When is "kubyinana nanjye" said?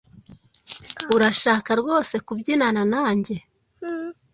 2.27-3.35